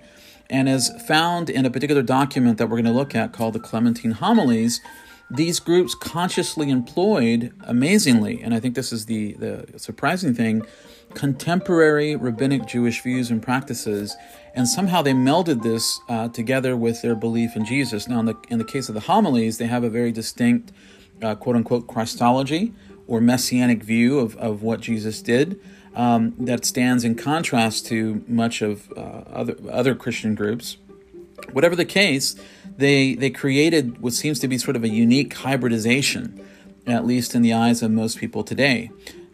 And 0.50 0.70
as 0.70 0.90
found 1.08 1.50
in 1.50 1.66
a 1.66 1.70
particular 1.70 2.02
document 2.02 2.58
that 2.58 2.68
we're 2.68 2.78
going 2.78 2.86
to 2.86 2.92
look 2.92 3.16
at 3.16 3.34
called 3.34 3.54
the 3.54 3.60
Clementine 3.60 4.12
Homilies, 4.12 4.80
these 5.30 5.60
groups 5.60 5.94
consciously 5.94 6.70
employed, 6.70 7.54
amazingly, 7.66 8.42
and 8.42 8.54
I 8.54 8.62
think 8.62 8.76
this 8.76 8.94
is 8.94 9.08
the, 9.08 9.34
the 9.34 9.78
surprising 9.78 10.34
thing, 10.34 10.66
contemporary 11.18 12.16
rabbinic 12.16 12.68
Jewish 12.68 13.02
views 13.02 13.32
and 13.32 13.42
practices, 13.42 14.16
and 14.54 14.68
somehow 14.68 15.02
they 15.02 15.14
melded 15.14 15.64
this 15.64 16.00
uh, 16.08 16.28
together 16.30 16.78
with 16.78 17.02
their 17.02 17.16
belief 17.16 17.56
in 17.56 17.66
Jesus. 17.66 18.08
Now, 18.08 18.20
in 18.20 18.28
the, 18.28 18.36
in 18.50 18.60
the 18.60 18.64
case 18.64 18.88
of 18.88 18.94
the 18.94 19.02
homilies, 19.02 19.58
they 19.58 19.66
have 19.66 19.84
a 19.84 19.90
very 19.90 20.12
distinct 20.12 20.72
uh, 21.24 21.34
quote 21.34 21.56
unquote 21.56 21.88
Christology 21.88 22.72
or 23.08 23.20
messianic 23.20 23.82
view 23.82 24.20
of, 24.20 24.38
of 24.38 24.62
what 24.62 24.80
Jesus 24.80 25.24
did. 25.24 25.60
Um, 25.96 26.36
that 26.38 26.64
stands 26.64 27.04
in 27.04 27.16
contrast 27.16 27.88
to 27.88 28.24
much 28.28 28.62
of 28.62 28.92
uh, 28.96 29.24
other 29.42 29.56
other 29.72 29.96
Christian 29.96 30.36
groups. 30.36 30.78
Whatever 31.52 31.76
the 31.76 31.86
case, 31.86 32.36
they 32.78 33.16
they 33.16 33.32
created 33.32 34.00
what 34.00 34.14
seems 34.14 34.38
to 34.42 34.48
be 34.48 34.60
sort 34.60 34.76
of 34.76 34.84
a 34.84 34.90
unique 34.90 35.34
hybridization 35.34 36.40
at 36.86 37.06
least 37.06 37.36
in 37.36 37.42
the 37.42 37.54
eyes 37.54 37.82
of 37.84 37.92
most 37.92 38.18
people 38.18 38.44
today. 38.44 38.90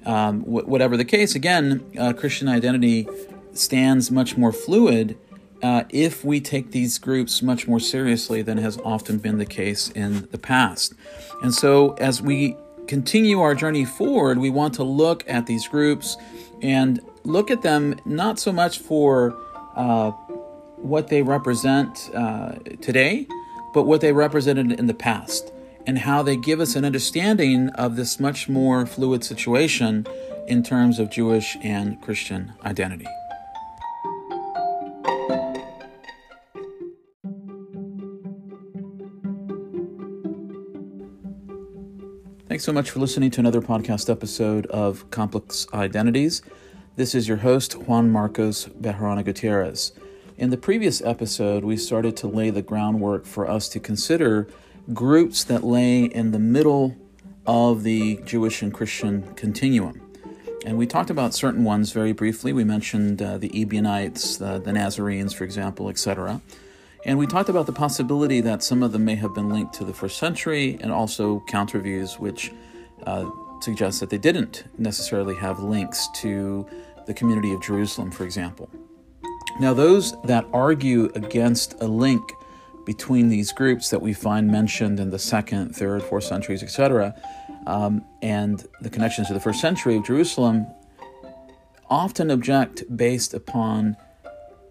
Um, 0.06 0.42
wh- 0.42 0.68
whatever 0.68 0.98
the 0.98 1.06
case, 1.06 1.36
again, 1.36 1.84
uh, 1.98 2.14
Christian 2.14 2.48
identity 2.48 3.08
stands 3.54 4.12
much 4.12 4.38
more 4.38 4.52
fluid 4.52 5.18
uh, 5.62 5.86
if 5.90 6.26
we 6.26 6.42
take 6.42 6.72
these 6.72 6.98
groups 7.00 7.42
much 7.42 7.68
more 7.68 7.80
seriously 7.80 8.42
than 8.42 8.58
has 8.58 8.78
often 8.80 9.18
been 9.18 9.38
the 9.38 9.46
case 9.46 9.90
in 9.92 10.28
the 10.32 10.38
past. 10.38 10.94
And 11.42 11.54
so, 11.54 11.94
as 11.94 12.22
we 12.22 12.58
continue 12.88 13.40
our 13.40 13.56
journey 13.56 13.86
forward, 13.86 14.40
we 14.40 14.50
want 14.50 14.74
to 14.76 14.84
look 14.84 15.24
at 15.26 15.46
these 15.46 15.68
groups 15.68 16.18
and 16.62 17.00
look 17.24 17.50
at 17.50 17.62
them 17.62 17.96
not 18.06 18.40
so 18.40 18.52
much 18.52 18.80
for 18.80 19.38
uh, 19.76 20.12
what 20.76 21.08
they 21.08 21.22
represent 21.22 22.12
uh, 22.14 22.56
today, 22.82 23.26
but 23.74 23.84
what 23.84 24.02
they 24.02 24.12
represented 24.12 24.74
in 24.74 24.88
the 24.88 24.94
past 24.94 25.53
and 25.86 26.00
how 26.00 26.24
they 26.24 26.36
give 26.36 26.60
us 26.60 26.76
an 26.76 26.86
understanding 26.86 27.70
of 27.70 27.96
this 27.96 28.20
much 28.20 28.48
more 28.48 28.86
fluid 28.86 29.24
situation 29.24 30.06
in 30.48 30.64
terms 30.64 31.00
of 31.00 31.10
Jewish 31.10 31.58
and 31.62 32.02
Christian 32.02 32.54
identity. 32.66 33.08
Thanks 42.48 42.66
so 42.66 42.72
much 42.72 42.92
for 42.92 43.00
listening 43.00 43.32
to 43.32 43.40
another 43.40 43.62
podcast 43.62 44.12
episode 44.12 44.68
of 44.68 45.10
Complex 45.10 45.66
Identities. 45.74 46.44
This 46.96 47.16
is 47.16 47.28
your 47.28 47.38
host, 47.38 47.74
Juan 47.74 48.12
Marcos 48.12 48.68
Bejarano 48.68 49.26
Gutierrez. 49.26 49.92
In 50.38 50.52
the 50.52 50.58
previous 50.58 51.02
episode, 51.02 51.64
we 51.64 51.78
started 51.78 52.16
to 52.18 52.28
lay 52.28 52.52
the 52.52 52.62
groundwork 52.62 53.26
for 53.26 53.50
us 53.50 53.68
to 53.70 53.80
consider 53.80 54.48
groups 54.92 55.44
that 55.46 55.64
lay 55.64 56.04
in 56.04 56.32
the 56.32 56.40
middle 56.40 56.96
of 57.46 57.84
the 57.84 58.18
Jewish 58.26 58.62
and 58.62 58.74
Christian 58.74 59.34
continuum. 59.36 60.02
And 60.66 60.78
we 60.78 60.88
talked 60.88 61.10
about 61.10 61.34
certain 61.34 61.64
ones 61.64 61.92
very 61.92 62.14
briefly. 62.14 62.54
We 62.54 62.64
mentioned 62.64 63.22
uh, 63.22 63.38
the 63.38 63.50
Ebionites, 63.50 64.42
uh, 64.42 64.60
the 64.60 64.72
Nazarenes, 64.72 65.34
for 65.34 65.44
example, 65.44 65.90
etc. 65.90 66.42
And 67.06 67.18
we 67.18 67.28
talked 67.28 67.50
about 67.50 67.66
the 67.66 67.74
possibility 67.74 68.40
that 68.42 68.64
some 68.64 68.82
of 68.82 68.94
them 68.94 69.04
may 69.04 69.16
have 69.16 69.34
been 69.34 69.50
linked 69.50 69.74
to 69.76 69.84
the 69.84 69.94
first 69.94 70.18
century 70.18 70.78
and 70.80 70.92
also 70.92 71.44
counter 71.48 71.80
views 71.80 72.18
which 72.18 72.52
uh, 73.06 73.30
suggest 73.60 74.00
that 74.00 74.10
they 74.10 74.18
didn't 74.18 74.64
necessarily 74.78 75.36
have 75.36 75.60
links 75.60 76.08
to 76.16 76.66
the 77.06 77.14
community 77.14 77.54
of 77.54 77.62
Jerusalem, 77.62 78.10
for 78.10 78.24
example. 78.24 78.70
Now, 79.60 79.74
those 79.74 80.20
that 80.24 80.46
argue 80.54 81.12
against 81.16 81.76
a 81.82 81.88
link 81.88 82.22
between 82.86 83.30
these 83.30 83.52
groups 83.52 83.90
that 83.90 84.02
we 84.02 84.14
find 84.14 84.48
mentioned 84.48 85.00
in 85.00 85.10
the 85.10 85.20
second, 85.20 85.76
third, 85.76 86.04
fourth 86.04 86.24
centuries, 86.24 86.64
etc., 86.64 87.16
um, 87.66 88.04
and 88.22 88.68
the 88.82 88.90
connections 88.90 89.28
to 89.28 89.34
the 89.34 89.40
first 89.40 89.62
century 89.62 89.98
of 89.98 90.06
Jerusalem 90.06 90.68
often 91.90 92.32
object 92.32 92.84
based 92.96 93.34
upon 93.34 93.96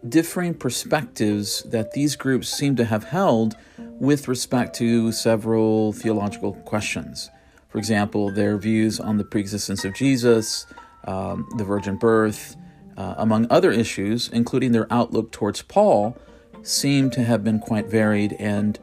differing 0.09 0.55
perspectives 0.55 1.63
that 1.65 1.93
these 1.93 2.17
groups 2.17 2.49
seem 2.49 2.75
to 2.77 2.85
have 2.85 3.05
held 3.05 3.57
with 3.79 4.27
respect 4.29 4.75
to 4.77 5.13
several 5.13 5.93
theological 5.93 6.55
questions. 6.65 7.31
For 7.69 7.79
example, 7.79 8.31
their 8.31 8.59
views 8.59 9.01
on 9.01 9.17
the 9.17 9.25
preexistence 9.25 9.85
of 9.85 9.95
Jesus, 9.95 10.67
um, 11.05 11.49
the 11.57 11.65
virgin 11.65 11.97
birth, 11.97 12.57
uh, 12.97 13.15
among 13.17 13.47
other 13.49 13.71
issues, 13.71 14.29
including 14.29 14.73
their 14.73 14.93
outlook 14.93 15.33
towards 15.33 15.63
Paul, 15.63 16.17
seem 16.63 17.11
to 17.11 17.25
have 17.25 17.43
been 17.45 17.59
quite 17.59 17.87
varied 17.87 18.35
and 18.39 18.79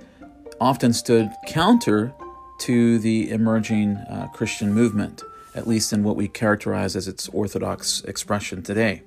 often 0.59 0.93
stood 0.93 1.31
counter 1.48 2.13
to 2.59 3.00
the 3.00 3.31
emerging 3.31 3.95
uh, 3.95 4.27
Christian 4.33 4.74
movement, 4.74 5.24
at 5.55 5.67
least 5.67 5.93
in 5.93 6.03
what 6.03 6.15
we 6.15 6.27
characterize 6.27 6.95
as 6.95 7.07
its 7.07 7.29
orthodox 7.29 8.03
expression 8.03 8.62
today. 8.62 9.03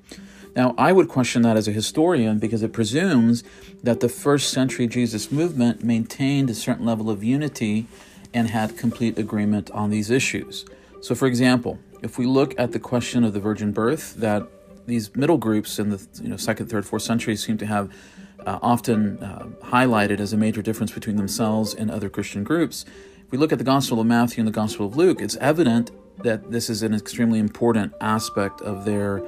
Now, 0.55 0.75
I 0.77 0.93
would 0.93 1.09
question 1.09 1.43
that 1.43 1.57
as 1.57 1.67
a 1.67 1.73
historian 1.73 2.39
because 2.39 2.63
it 2.63 2.73
presumes 2.73 3.43
that 3.83 4.01
the 4.01 4.09
first 4.09 4.51
century 4.51 4.87
Jesus 4.87 5.33
movement 5.33 5.83
maintained 5.83 6.51
a 6.51 6.55
certain 6.55 6.85
level 6.85 7.09
of 7.09 7.25
unity 7.25 7.87
and 8.35 8.49
had 8.49 8.77
complete 8.77 9.19
agreement 9.19 9.71
on 9.71 9.91
these 9.91 10.11
issues. 10.11 10.65
So, 11.01 11.15
for 11.15 11.27
example, 11.27 11.79
if 12.03 12.19
we 12.19 12.27
look 12.27 12.59
at 12.59 12.73
the 12.73 12.79
question 12.79 13.25
of 13.25 13.33
the 13.33 13.41
virgin 13.41 13.73
birth, 13.73 14.15
that 14.17 14.47
these 14.87 15.15
middle 15.17 15.39
groups 15.39 15.79
in 15.79 15.91
the 15.91 16.07
you 16.23 16.29
know 16.29 16.37
second, 16.37 16.67
third, 16.69 16.85
fourth 16.85 17.03
centuries 17.03 17.45
seem 17.45 17.57
to 17.59 17.67
have 17.67 17.91
uh, 18.47 18.59
often 18.63 19.19
uh, 19.23 19.47
highlighted 19.63 20.21
as 20.21 20.33
a 20.33 20.37
major 20.37 20.63
difference 20.63 20.93
between 20.93 21.17
themselves 21.17 21.75
and 21.75 21.91
other 21.91 22.09
Christian 22.09 22.45
groups. 22.45 22.85
If 23.25 23.33
we 23.33 23.39
look 23.39 23.53
at 23.53 23.59
the 23.59 23.65
Gospel 23.65 24.01
of 24.01 24.07
Matthew 24.07 24.41
and 24.41 24.49
the 24.49 24.53
Gospel 24.53 24.87
of 24.87 24.97
Luke, 24.97 25.21
it's 25.21 25.37
evident 25.37 25.91
that 26.23 26.51
this 26.51 26.69
is 26.69 26.83
an 26.83 26.95
extremely 26.95 27.39
important 27.39 27.93
aspect 28.01 28.61
of 28.61 28.85
their 28.85 29.23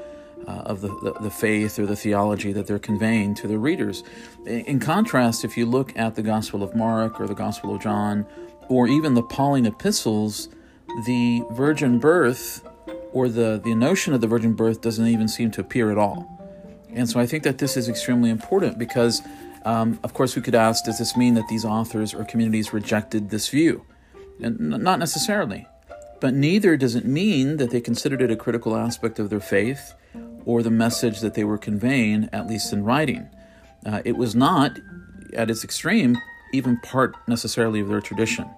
uh, 0.47 0.63
of 0.67 0.83
the, 0.83 0.89
the, 1.03 1.15
the, 1.23 1.31
faith 1.31 1.79
or 1.79 1.87
the 1.87 1.97
theology 1.97 2.53
that 2.53 2.67
they're 2.67 2.79
conveying 2.79 3.35
to 3.35 3.49
their 3.49 3.59
readers. 3.59 4.05
In 4.45 4.79
contrast, 4.79 5.43
if 5.43 5.57
you 5.57 5.65
look 5.65 5.97
at 5.97 6.17
the 6.17 6.23
Gospel 6.23 6.63
of 6.63 6.75
Mark 6.75 7.19
or 7.19 7.27
the 7.27 7.35
Gospel 7.35 7.75
of 7.75 7.81
John, 7.81 8.27
or 8.69 8.87
even 8.87 9.15
the 9.15 9.23
Pauline 9.23 9.65
epistles, 9.65 10.51
the 11.07 11.43
virgin 11.53 11.99
birth 11.99 12.63
or 13.13 13.29
the, 13.29 13.61
the 13.65 13.75
notion 13.75 14.13
of 14.13 14.21
the 14.21 14.27
virgin 14.27 14.53
birth 14.55 14.81
doesn't 14.81 15.07
even 15.07 15.29
seem 15.29 15.51
to 15.53 15.61
appear 15.61 15.91
at 15.91 15.97
all. 15.97 16.34
And 16.95 17.09
so 17.09 17.21
I 17.21 17.27
think 17.27 17.43
that 17.43 17.59
this 17.59 17.77
is 17.77 17.89
extremely 17.89 18.31
important 18.31 18.79
because, 18.79 19.21
um, 19.65 19.99
of 20.03 20.15
course, 20.15 20.37
we 20.37 20.43
could 20.43 20.55
ask 20.55 20.85
does 20.85 20.99
this 20.99 21.17
mean 21.17 21.35
that 21.35 21.49
these 21.49 21.65
authors 21.65 22.15
or 22.15 22.25
communities 22.25 22.73
rejected 22.73 23.31
this 23.31 23.49
view? 23.49 23.85
And 24.41 24.59
not 24.59 24.99
necessarily. 24.99 25.67
But 26.21 26.35
neither 26.35 26.77
does 26.77 26.95
it 26.95 27.05
mean 27.05 27.57
that 27.59 27.71
they 27.71 27.81
considered 27.81 28.23
it 28.23 28.31
a 28.31 28.37
critical 28.37 28.77
aspect 28.77 29.19
of 29.19 29.31
their 29.31 29.41
faith 29.41 29.95
or 30.45 30.63
the 30.63 30.71
message 30.71 31.21
that 31.21 31.35
they 31.35 31.45
were 31.45 31.59
conveying, 31.59 32.29
at 32.33 32.47
least 32.47 32.73
in 32.73 32.85
writing. 32.85 33.29
Uh, 33.85 34.01
it 34.05 34.17
was 34.17 34.35
not, 34.35 34.79
at 35.35 35.51
its 35.51 35.65
extreme, 35.65 36.17
even 36.53 36.79
part 36.81 37.15
necessarily 37.29 37.81
of 37.81 37.89
their 37.89 38.01
tradition. 38.01 38.49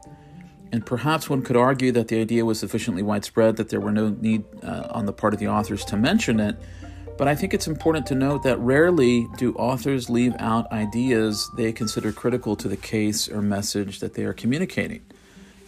And 0.73 0.85
perhaps 0.85 1.31
one 1.31 1.43
could 1.43 1.57
argue 1.57 1.93
that 1.93 2.09
the 2.09 2.21
idea 2.21 2.45
was 2.45 2.59
sufficiently 2.59 3.03
widespread 3.03 3.57
that 3.57 3.71
there 3.71 3.81
were 3.81 3.93
no 3.93 4.11
need 4.11 4.45
uh, 4.63 4.89
on 4.91 5.07
the 5.07 5.13
part 5.13 5.33
of 5.33 5.41
the 5.41 5.49
authors 5.49 5.85
to 5.87 5.97
mention 5.97 6.41
it 6.41 6.57
but 7.19 7.29
I 7.29 7.35
think 7.35 7.55
it's 7.55 7.67
important 7.67 8.07
to 8.07 8.15
note 8.15 8.43
that 8.43 8.59
rarely 8.59 9.27
do 9.39 9.55
authors 9.55 10.11
leave 10.11 10.35
out 10.39 10.71
ideas 10.71 11.51
they 11.57 11.73
consider 11.73 12.13
critical 12.13 12.57
to 12.57 12.69
the 12.69 12.77
case 12.77 13.29
or 13.29 13.41
message 13.41 14.01
that 14.01 14.15
they 14.15 14.25
are 14.25 14.33
communicating. 14.33 15.03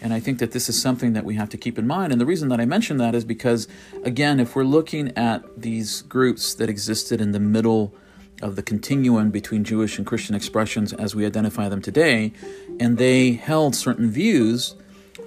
And 0.00 0.12
I 0.12 0.20
think 0.20 0.38
that 0.38 0.52
this 0.52 0.68
is 0.68 0.80
something 0.80 1.14
that 1.14 1.24
we 1.24 1.34
have 1.34 1.48
to 1.50 1.56
keep 1.56 1.78
in 1.78 1.86
mind. 1.86 2.12
And 2.12 2.20
the 2.20 2.26
reason 2.26 2.48
that 2.50 2.60
I 2.60 2.64
mention 2.66 2.98
that 2.98 3.14
is 3.14 3.24
because, 3.24 3.66
again, 4.04 4.38
if 4.38 4.54
we're 4.54 4.64
looking 4.64 5.16
at 5.16 5.42
these 5.60 6.02
groups 6.02 6.54
that 6.54 6.68
existed 6.68 7.20
in 7.20 7.32
the 7.32 7.40
middle 7.40 7.92
of 8.40 8.54
the 8.54 8.62
continuum 8.62 9.30
between 9.30 9.64
Jewish 9.64 9.98
and 9.98 10.06
Christian 10.06 10.36
expressions 10.36 10.92
as 10.92 11.16
we 11.16 11.26
identify 11.26 11.68
them 11.68 11.82
today, 11.82 12.32
and 12.78 12.96
they 12.96 13.32
held 13.32 13.74
certain 13.74 14.08
views, 14.08 14.76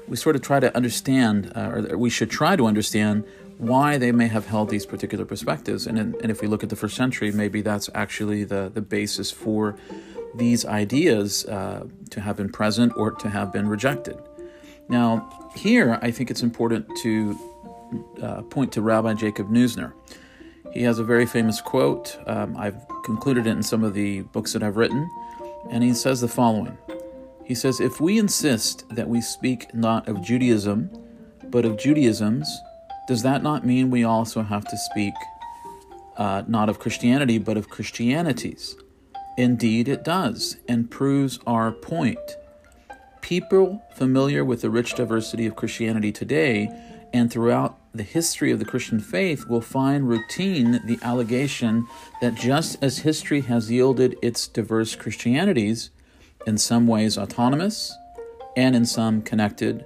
we 0.08 0.16
sort 0.16 0.38
of 0.38 0.42
try 0.42 0.62
to 0.62 0.74
understand, 0.76 1.52
uh, 1.56 1.84
or 1.90 1.98
we 1.98 2.10
should 2.10 2.30
try 2.30 2.56
to 2.56 2.66
understand 2.66 3.26
why 3.62 3.96
they 3.96 4.12
may 4.12 4.28
have 4.28 4.48
held 4.48 4.70
these 4.70 4.88
particular 4.88 5.24
perspectives. 5.24 5.86
And, 5.86 6.00
in, 6.00 6.16
and 6.24 6.32
if 6.32 6.42
we 6.42 6.48
look 6.48 6.64
at 6.64 6.70
the 6.70 6.76
first 6.76 6.96
century, 6.96 7.32
maybe 7.32 7.62
that's 7.62 7.92
actually 7.94 8.44
the, 8.44 8.72
the 8.74 8.82
basis 8.82 9.30
for 9.30 9.78
these 10.34 10.66
ideas 10.66 11.46
uh, 11.46 11.86
to 12.10 12.22
have 12.22 12.38
been 12.38 12.52
present 12.52 12.92
or 12.98 13.12
to 13.12 13.30
have 13.30 13.54
been 13.54 13.68
rejected. 13.68 14.18
Now, 14.90 15.30
here 15.56 16.00
I 16.02 16.10
think 16.10 16.32
it's 16.32 16.42
important 16.42 16.88
to 17.04 17.38
uh, 18.20 18.42
point 18.44 18.72
to 18.72 18.82
Rabbi 18.82 19.14
Jacob 19.14 19.52
Neusner. 19.52 19.94
He 20.74 20.82
has 20.82 20.98
a 20.98 21.04
very 21.04 21.28
famous 21.28 21.62
quote. 21.62 22.18
Um, 22.26 22.58
I've 22.58 22.82
concluded 23.06 23.46
it 23.46 23.52
in 23.52 23.62
some 23.62 23.84
of 23.84 23.94
the 23.94 24.22
books 24.22 24.54
that 24.54 24.64
I've 24.64 24.78
written, 24.78 25.08
and 25.70 25.84
he 25.84 25.94
says 25.94 26.20
the 26.20 26.28
following 26.28 26.80
He 27.46 27.54
says, 27.54 27.80
If 27.80 28.02
we 28.02 28.18
insist 28.18 28.90
that 28.90 29.08
we 29.08 29.22
speak 29.22 29.72
not 29.76 30.08
of 30.08 30.24
Judaism, 30.24 30.90
but 31.52 31.64
of 31.64 31.78
Judaisms, 31.78 32.48
does 33.08 33.24
that 33.24 33.44
not 33.44 33.66
mean 33.66 33.90
we 33.90 34.04
also 34.04 34.44
have 34.44 34.66
to 34.66 34.78
speak 34.78 35.14
uh, 36.18 36.44
not 36.48 36.70
of 36.70 36.80
Christianity, 36.80 37.38
but 37.38 37.58
of 37.58 37.70
Christianities? 37.70 38.76
Indeed, 39.38 39.88
it 39.88 40.04
does, 40.04 40.58
and 40.68 40.92
proves 40.92 41.40
our 41.48 41.72
point. 41.72 42.38
People 43.22 43.84
familiar 43.96 44.44
with 44.44 44.62
the 44.62 44.70
rich 44.70 44.96
diversity 44.96 45.46
of 45.46 45.56
Christianity 45.56 46.12
today 46.12 46.70
and 47.14 47.32
throughout 47.32 47.78
the 47.94 48.04
history 48.04 48.52
of 48.52 48.60
the 48.60 48.66
Christian 48.66 49.00
faith 49.00 49.48
will 49.48 49.62
find 49.62 50.08
routine 50.08 50.80
the 50.86 51.00
allegation 51.02 51.88
that 52.22 52.36
just 52.36 52.82
as 52.82 53.00
history 53.00 53.42
has 53.42 53.70
yielded 53.70 54.18
its 54.22 54.48
diverse 54.48 54.96
Christianities, 54.96 55.90
in 56.48 56.58
some 56.58 56.88
ways 56.88 57.18
autonomous, 57.18 57.96
and 58.56 58.76
in 58.76 58.86
some 58.86 59.22
connected, 59.22 59.86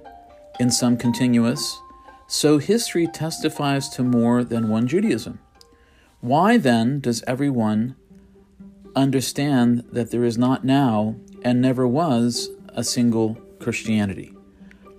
in 0.60 0.70
some 0.70 0.96
continuous, 0.96 1.78
so 2.26 2.58
history 2.58 3.06
testifies 3.06 3.88
to 3.90 4.02
more 4.02 4.42
than 4.42 4.68
one 4.68 4.86
Judaism. 4.86 5.38
Why 6.20 6.56
then 6.56 7.00
does 7.00 7.22
everyone 7.26 7.94
understand 8.94 9.84
that 9.92 10.10
there 10.10 10.24
is 10.24 10.36
not 10.36 10.64
now 10.64 11.16
and 11.42 11.60
never 11.60 11.86
was 11.86 12.50
a 12.68 12.82
single 12.82 13.34
Christianity? 13.60 14.34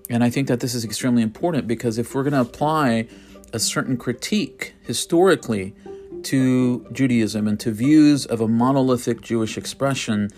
And 0.10 0.24
I 0.24 0.30
think 0.30 0.48
that 0.48 0.62
this 0.62 0.74
is 0.74 0.86
extremely 0.86 1.22
important 1.22 1.68
because 1.68 1.98
if 1.98 2.16
we're 2.16 2.24
going 2.24 2.34
to 2.34 2.42
apply 2.42 3.08
a 3.52 3.60
certain 3.60 3.98
critique 3.98 4.74
historically 4.82 5.76
to 6.24 6.88
Judaism 6.92 7.48
and 7.48 7.60
to 7.60 7.72
views 7.72 8.26
of 8.26 8.42
a 8.42 8.48
monolithic 8.48 9.22
Jewish 9.22 9.58
expression 9.58 10.30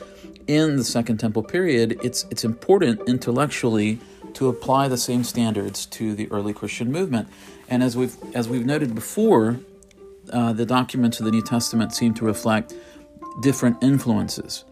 in 0.48 0.78
the 0.78 0.84
Second 0.84 1.20
Temple 1.20 1.44
period, 1.44 2.00
it's 2.04 2.26
it's 2.32 2.44
important 2.44 3.08
intellectually 3.08 4.00
to 4.36 4.50
apply 4.50 4.88
the 4.88 4.98
same 4.98 5.24
standards 5.24 5.86
to 5.88 6.16
the 6.16 6.32
early 6.32 6.54
Christian 6.54 6.92
movement. 6.92 7.28
And 7.68 7.84
as 7.84 7.96
we've 7.96 8.16
as 8.36 8.50
we've 8.50 8.66
noted 8.66 8.96
before, 8.96 9.60
uh, 10.32 10.54
the 10.54 10.66
documents 10.66 11.20
of 11.20 11.26
the 11.26 11.32
New 11.32 11.44
Testament 11.44 11.94
seem 11.94 12.14
to 12.16 12.26
reflect 12.26 12.74
different 13.42 13.84
influences. 13.84 14.66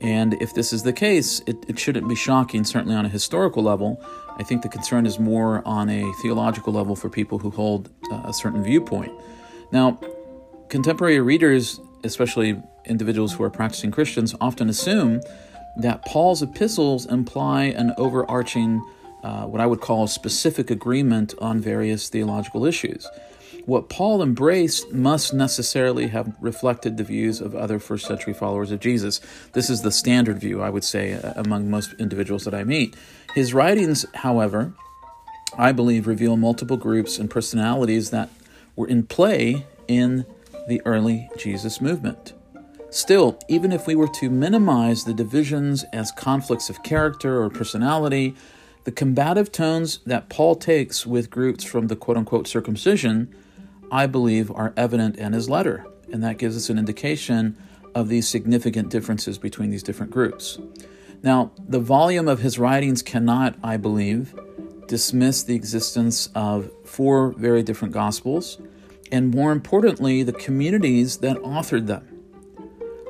And 0.00 0.34
if 0.40 0.54
this 0.54 0.72
is 0.72 0.82
the 0.82 0.92
case, 0.92 1.42
it, 1.46 1.56
it 1.68 1.78
shouldn't 1.78 2.08
be 2.08 2.14
shocking, 2.14 2.64
certainly 2.64 2.94
on 2.94 3.04
a 3.04 3.08
historical 3.08 3.62
level. 3.62 4.02
I 4.38 4.42
think 4.42 4.62
the 4.62 4.68
concern 4.68 5.04
is 5.04 5.18
more 5.18 5.62
on 5.66 5.90
a 5.90 6.10
theological 6.22 6.72
level 6.72 6.96
for 6.96 7.10
people 7.10 7.38
who 7.38 7.50
hold 7.50 7.90
uh, 8.10 8.22
a 8.24 8.32
certain 8.32 8.62
viewpoint. 8.62 9.12
Now, 9.72 10.00
contemporary 10.70 11.20
readers, 11.20 11.80
especially 12.02 12.60
individuals 12.86 13.34
who 13.34 13.44
are 13.44 13.50
practicing 13.50 13.90
Christians, 13.90 14.34
often 14.40 14.70
assume 14.70 15.20
that 15.76 16.04
Paul's 16.06 16.42
epistles 16.42 17.04
imply 17.06 17.64
an 17.64 17.92
overarching, 17.98 18.82
uh, 19.22 19.44
what 19.44 19.60
I 19.60 19.66
would 19.66 19.80
call 19.80 20.06
specific 20.06 20.70
agreement 20.70 21.34
on 21.38 21.60
various 21.60 22.08
theological 22.08 22.64
issues 22.64 23.06
what 23.66 23.88
Paul 23.88 24.22
embraced 24.22 24.92
must 24.92 25.34
necessarily 25.34 26.08
have 26.08 26.34
reflected 26.40 26.96
the 26.96 27.04
views 27.04 27.40
of 27.40 27.54
other 27.54 27.78
first 27.78 28.06
century 28.06 28.34
followers 28.34 28.70
of 28.70 28.80
Jesus. 28.80 29.20
This 29.52 29.70
is 29.70 29.82
the 29.82 29.92
standard 29.92 30.40
view, 30.40 30.62
I 30.62 30.70
would 30.70 30.84
say, 30.84 31.12
uh, 31.12 31.34
among 31.36 31.70
most 31.70 31.94
individuals 31.98 32.44
that 32.44 32.54
I 32.54 32.64
meet. 32.64 32.96
His 33.34 33.54
writings, 33.54 34.06
however, 34.14 34.72
I 35.56 35.72
believe 35.72 36.06
reveal 36.06 36.36
multiple 36.36 36.76
groups 36.76 37.18
and 37.18 37.30
personalities 37.30 38.10
that 38.10 38.30
were 38.76 38.88
in 38.88 39.04
play 39.04 39.66
in 39.88 40.26
the 40.68 40.80
early 40.84 41.28
Jesus 41.36 41.80
movement. 41.80 42.32
Still, 42.90 43.38
even 43.48 43.70
if 43.70 43.86
we 43.86 43.94
were 43.94 44.08
to 44.08 44.30
minimize 44.30 45.04
the 45.04 45.14
divisions 45.14 45.84
as 45.92 46.10
conflicts 46.10 46.70
of 46.70 46.82
character 46.82 47.40
or 47.40 47.50
personality, 47.50 48.34
the 48.84 48.92
combative 48.92 49.52
tones 49.52 50.00
that 50.06 50.28
Paul 50.28 50.56
takes 50.56 51.06
with 51.06 51.30
groups 51.30 51.64
from 51.64 51.88
the 51.88 51.96
quote 51.96 52.16
unquote 52.16 52.48
circumcision 52.48 53.34
I 53.90 54.06
believe, 54.06 54.50
are 54.52 54.72
evident 54.76 55.16
in 55.16 55.32
his 55.32 55.50
letter, 55.50 55.86
and 56.12 56.22
that 56.22 56.38
gives 56.38 56.56
us 56.56 56.70
an 56.70 56.78
indication 56.78 57.56
of 57.94 58.08
these 58.08 58.28
significant 58.28 58.88
differences 58.88 59.36
between 59.36 59.70
these 59.70 59.82
different 59.82 60.12
groups. 60.12 60.58
Now, 61.22 61.50
the 61.68 61.80
volume 61.80 62.28
of 62.28 62.38
his 62.38 62.58
writings 62.58 63.02
cannot, 63.02 63.56
I 63.64 63.76
believe, 63.76 64.34
dismiss 64.86 65.42
the 65.42 65.54
existence 65.54 66.28
of 66.34 66.70
four 66.84 67.32
very 67.32 67.62
different 67.62 67.92
gospels, 67.92 68.58
and 69.10 69.34
more 69.34 69.50
importantly, 69.50 70.22
the 70.22 70.32
communities 70.32 71.18
that 71.18 71.36
authored 71.38 71.86
them. 71.86 72.06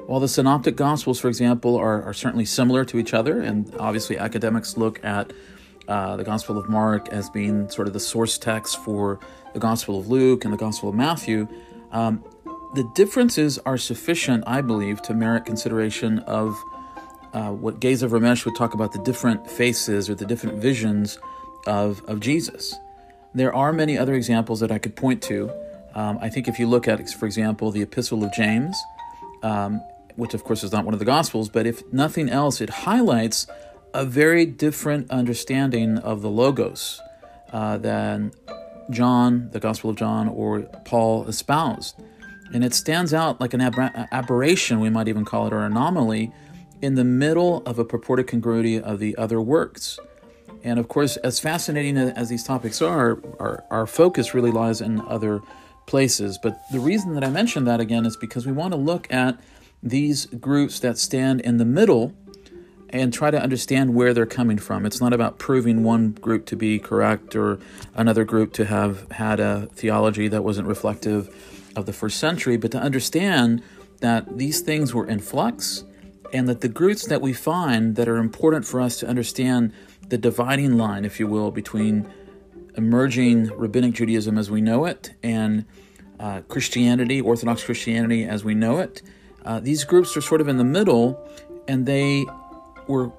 While 0.07 0.21
the 0.21 0.29
synoptic 0.29 0.77
gospels, 0.77 1.21
for 1.21 1.29
example, 1.29 1.77
are, 1.77 2.03
are 2.03 2.15
certainly 2.15 2.47
similar 2.47 2.85
to 2.87 2.99
each 2.99 3.15
other, 3.15 3.41
and 3.41 3.73
obviously 3.79 4.19
academics 4.19 4.77
look 4.77 5.03
at 5.05 5.33
uh, 5.90 6.16
the 6.16 6.23
Gospel 6.23 6.56
of 6.56 6.68
Mark 6.68 7.09
as 7.09 7.28
being 7.28 7.68
sort 7.68 7.88
of 7.88 7.92
the 7.92 8.00
source 8.00 8.38
text 8.38 8.82
for 8.85 9.18
the 9.54 9.59
Gospel 9.59 9.99
of 9.99 10.09
Luke 10.09 10.44
and 10.44 10.54
the 10.54 10.56
Gospel 10.56 10.88
of 10.88 10.94
Matthew, 10.94 11.49
um, 11.90 12.25
the 12.75 12.88
differences 12.94 13.59
are 13.66 13.76
sufficient, 13.76 14.44
I 14.47 14.61
believe, 14.61 15.02
to 15.02 15.14
merit 15.14 15.44
consideration 15.44 16.20
of 16.20 16.56
uh, 17.32 17.50
what 17.50 17.80
Geza 17.80 18.06
Vermes 18.06 18.44
would 18.44 18.54
talk 18.54 18.73
about 18.73 18.92
the 18.92 19.00
different 19.00 19.50
faces 19.50 20.09
or 20.09 20.14
the 20.14 20.25
different 20.25 20.59
visions 20.59 21.18
of, 21.66 22.00
of 22.06 22.20
Jesus. 22.20 22.78
There 23.35 23.52
are 23.52 23.73
many 23.73 23.99
other 23.99 24.14
examples 24.14 24.61
that 24.61 24.70
I 24.70 24.78
could 24.78 24.94
point 24.94 25.20
to. 25.25 25.50
Um, 25.97 26.19
I 26.23 26.28
think 26.28 26.47
if 26.47 26.60
you 26.60 26.69
look 26.69 26.86
at, 26.86 27.10
for 27.10 27.26
example, 27.26 27.73
the 27.73 27.82
Epistle 27.82 28.23
of 28.23 28.32
James, 28.32 28.80
um, 29.43 29.82
which 30.15 30.34
of 30.34 30.45
course 30.45 30.62
is 30.62 30.71
not 30.71 30.84
one 30.84 30.95
of 30.95 31.00
the 31.00 31.04
Gospels, 31.06 31.49
but 31.49 31.67
if 31.67 31.82
nothing 31.93 32.28
else, 32.28 32.60
it 32.60 32.71
highlights 32.71 33.49
a 33.93 34.05
very 34.05 34.47
different 34.47 35.11
understanding 35.11 35.99
of 35.99 36.23
the 36.23 36.31
Logos 36.31 37.00
uh, 37.53 37.76
than 37.79 38.33
John, 38.91 39.50
the 39.53 39.61
Gospel 39.61 39.91
of 39.91 39.97
John, 39.97 40.29
or 40.29 40.61
Paul 40.85 41.26
espoused. 41.26 41.97
And 42.53 42.65
it 42.65 42.75
stands 42.75 43.15
out 43.15 43.41
like 43.41 43.55
an 43.55 43.61
aber- 43.61 44.09
aberration, 44.13 44.81
we 44.81 44.91
might 44.91 45.09
even 45.09 45.25
call 45.25 45.47
it, 45.47 45.53
or 45.53 45.61
anomaly, 45.61 46.33
in 46.83 46.95
the 46.95 47.05
middle 47.05 47.63
of 47.67 47.79
a 47.79 47.85
purported 47.85 48.26
congruity 48.26 48.81
of 48.81 48.99
the 48.99 49.17
other 49.17 49.41
works. 49.41 49.99
And 50.63 50.79
of 50.79 50.89
course, 50.89 51.17
as 51.19 51.41
fascinating 51.41 51.97
as 51.97 52.29
these 52.29 52.45
topics 52.45 52.83
are, 52.83 53.21
our, 53.39 53.65
our 53.71 53.87
focus 53.87 54.35
really 54.35 54.50
lies 54.50 54.81
in 54.81 55.00
other 55.03 55.41
places. 55.87 56.39
But 56.43 56.61
the 56.73 56.81
reason 56.81 57.15
that 57.15 57.25
I 57.25 57.31
mention 57.31 57.65
that 57.65 57.81
again 57.81 58.05
is 58.07 58.17
because 58.17 58.47
we 58.47 58.53
want 58.53 58.73
to 58.73 58.79
look 58.79 59.11
at 59.13 59.41
these 59.83 60.26
groups 60.26 60.81
that 60.81 60.99
stand 60.99 61.41
in 61.41 61.57
the 61.57 61.65
middle 61.65 62.15
and 62.91 63.13
try 63.13 63.31
to 63.31 63.41
understand 63.41 63.95
where 63.95 64.13
they're 64.13 64.26
coming 64.26 64.59
from. 64.59 64.85
It's 64.85 65.00
not 65.00 65.13
about 65.13 65.39
proving 65.39 65.85
one 65.85 66.13
group 66.13 66.45
to 66.47 66.57
be 66.57 66.79
correct 66.79 67.37
or 67.37 67.59
another 67.95 68.25
group 68.25 68.53
to 68.55 68.67
have 68.67 69.11
had 69.13 69.41
a 69.41 69.69
theology 69.75 70.29
that 70.29 70.43
wasn't 70.43 70.67
reflective 70.67 71.29
of 71.76 71.87
the 71.87 71.93
first 71.93 72.19
century, 72.19 72.57
but 72.57 72.73
to 72.73 72.79
understand 72.79 73.63
that 74.00 74.39
these 74.39 74.61
things 74.61 74.93
were 74.93 75.07
in 75.07 75.21
flux 75.21 75.85
and 76.33 76.49
that 76.49 76.61
the 76.61 76.69
groups 76.69 77.07
that 77.07 77.21
we 77.21 77.33
find 77.33 77.97
that 77.97 78.09
are 78.09 78.17
important 78.17 78.65
for 78.65 78.81
us 78.81 78.99
to 78.99 79.07
understand 79.07 79.73
the 80.09 80.19
dividing 80.19 80.76
line, 80.76 81.05
if 81.05 81.21
you 81.21 81.26
will, 81.26 81.50
between 81.50 82.11
emerging 82.76 83.47
rabbinic 83.57 83.95
Judaism 83.95 84.39
as 84.39 84.50
we 84.50 84.61
know 84.61 84.85
it 84.85 85.13
and 85.23 85.65
uh, 86.19 86.41
Christianity, 86.49 87.21
Orthodox 87.21 87.65
Christianity 87.65 88.25
as 88.25 88.45
we 88.45 88.55
know 88.55 88.79
it. 88.79 89.03
Uh, 89.45 89.61
these 89.61 89.85
groups 89.85 90.17
are 90.17 90.21
sort 90.21 90.41
of 90.41 90.49
in 90.49 90.57
the 90.57 90.65
middle 90.65 91.19
and 91.67 91.87
they 91.87 92.26
were 92.91 93.11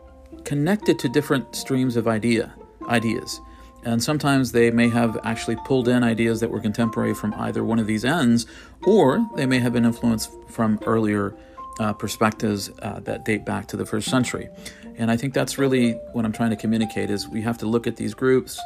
connected 0.44 1.00
to 1.00 1.10
different 1.10 1.56
streams 1.56 1.96
of 1.96 2.08
idea 2.08 2.54
ideas. 2.88 3.40
And 3.84 4.04
sometimes 4.04 4.52
they 4.52 4.70
may 4.70 4.90
have 4.90 5.20
actually 5.24 5.56
pulled 5.66 5.88
in 5.88 6.04
ideas 6.04 6.40
that 6.42 6.52
were 6.52 6.60
contemporary 6.60 7.16
from 7.16 7.34
either 7.36 7.64
one 7.64 7.80
of 7.80 7.88
these 7.88 8.06
ends, 8.06 8.46
or 8.84 9.26
they 9.36 9.48
may 9.48 9.60
have 9.60 9.74
been 9.74 9.86
influenced 9.86 10.30
from 10.50 10.80
earlier 10.86 11.34
uh, 11.80 11.94
perspectives 11.94 12.70
uh, 12.84 13.00
that 13.00 13.26
date 13.26 13.44
back 13.44 13.68
to 13.68 13.78
the 13.78 13.86
first 13.86 14.08
century. 14.08 14.50
And 14.98 15.10
I 15.10 15.18
think 15.18 15.34
that's 15.34 15.58
really 15.58 15.94
what 16.14 16.26
I'm 16.26 16.32
trying 16.32 16.52
to 16.52 16.56
communicate 16.56 17.10
is 17.10 17.28
we 17.28 17.42
have 17.42 17.58
to 17.60 17.66
look 17.66 17.88
at 17.88 17.96
these 17.96 18.14
groups 18.14 18.60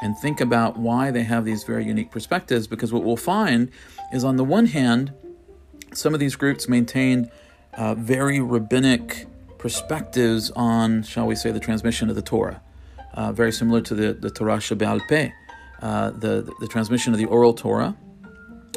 and 0.00 0.16
think 0.18 0.40
about 0.40 0.78
why 0.78 1.10
they 1.10 1.22
have 1.22 1.44
these 1.44 1.64
very 1.64 1.84
unique 1.84 2.10
perspectives 2.10 2.66
because 2.66 2.92
what 2.92 3.04
we'll 3.04 3.16
find 3.16 3.70
is 4.12 4.24
on 4.24 4.36
the 4.36 4.44
one 4.44 4.66
hand, 4.66 5.12
some 5.92 6.14
of 6.14 6.20
these 6.20 6.34
groups 6.34 6.68
maintained 6.68 7.30
uh, 7.74 7.94
very 7.94 8.40
rabbinic 8.40 9.26
perspectives 9.62 10.50
on, 10.56 11.04
shall 11.04 11.24
we 11.24 11.36
say, 11.36 11.52
the 11.52 11.60
transmission 11.60 12.10
of 12.10 12.16
the 12.16 12.22
Torah. 12.22 12.60
Uh, 13.14 13.30
very 13.30 13.52
similar 13.52 13.80
to 13.80 13.94
the, 13.94 14.12
the 14.12 14.28
Torah 14.28 14.56
Shebe'al 14.56 15.00
Peh, 15.08 15.30
uh, 15.80 16.10
the, 16.10 16.52
the 16.58 16.66
transmission 16.66 17.12
of 17.12 17.18
the 17.20 17.26
oral 17.26 17.54
Torah. 17.54 17.96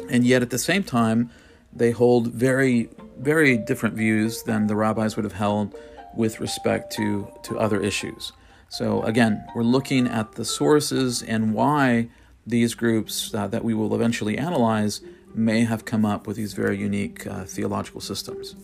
And 0.08 0.24
yet 0.24 0.42
at 0.42 0.50
the 0.50 0.58
same 0.58 0.84
time, 0.84 1.30
they 1.72 1.90
hold 1.90 2.28
very, 2.28 2.88
very 3.18 3.58
different 3.58 3.96
views 3.96 4.44
than 4.44 4.68
the 4.68 4.76
rabbis 4.76 5.16
would 5.16 5.24
have 5.24 5.32
held 5.32 5.74
with 6.14 6.38
respect 6.38 6.92
to, 6.92 7.28
to 7.42 7.58
other 7.58 7.80
issues. 7.80 8.32
So 8.68 9.02
again, 9.02 9.44
we're 9.56 9.64
looking 9.64 10.06
at 10.06 10.32
the 10.32 10.44
sources 10.44 11.20
and 11.20 11.52
why 11.52 12.08
these 12.46 12.74
groups 12.74 13.34
uh, 13.34 13.48
that 13.48 13.64
we 13.64 13.74
will 13.74 13.92
eventually 13.92 14.38
analyze 14.38 15.00
may 15.34 15.64
have 15.64 15.84
come 15.84 16.04
up 16.04 16.28
with 16.28 16.36
these 16.36 16.52
very 16.52 16.78
unique 16.78 17.26
uh, 17.26 17.44
theological 17.44 18.00
systems. 18.00 18.54